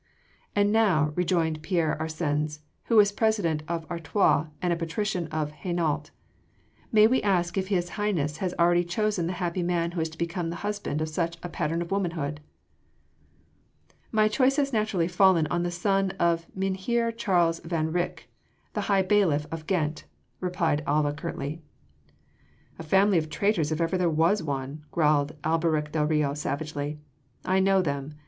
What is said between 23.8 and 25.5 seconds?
there was one," growled